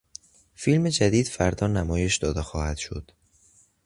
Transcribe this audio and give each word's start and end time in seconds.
فیلم 0.55 0.89
جدید 0.89 1.27
فردا 1.27 1.67
نمایش 1.67 2.17
داده 2.17 2.41
خواهدشد. 2.41 3.11